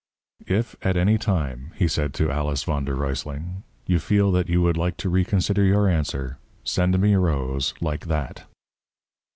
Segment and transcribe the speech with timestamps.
[0.47, 2.55] "If, at any time," he said to A.
[2.55, 2.85] v.
[2.85, 2.91] d.
[2.91, 3.39] R.,
[3.85, 8.07] "you feel that you would like to reconsider your answer, send me a rose like
[8.07, 8.45] that."